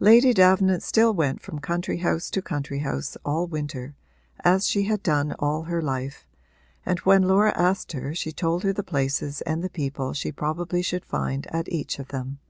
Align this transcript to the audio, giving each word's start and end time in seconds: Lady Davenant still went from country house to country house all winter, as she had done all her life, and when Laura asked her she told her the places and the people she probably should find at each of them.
Lady 0.00 0.34
Davenant 0.34 0.82
still 0.82 1.14
went 1.14 1.40
from 1.40 1.60
country 1.60 1.98
house 1.98 2.28
to 2.28 2.42
country 2.42 2.80
house 2.80 3.16
all 3.24 3.46
winter, 3.46 3.94
as 4.40 4.66
she 4.66 4.82
had 4.86 5.00
done 5.00 5.30
all 5.38 5.62
her 5.62 5.80
life, 5.80 6.26
and 6.84 6.98
when 7.06 7.22
Laura 7.22 7.52
asked 7.56 7.92
her 7.92 8.12
she 8.12 8.32
told 8.32 8.64
her 8.64 8.72
the 8.72 8.82
places 8.82 9.42
and 9.42 9.62
the 9.62 9.70
people 9.70 10.12
she 10.12 10.32
probably 10.32 10.82
should 10.82 11.04
find 11.04 11.46
at 11.54 11.68
each 11.68 12.00
of 12.00 12.08
them. 12.08 12.40